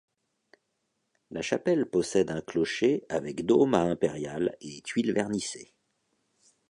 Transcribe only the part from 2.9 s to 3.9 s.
avec dôme à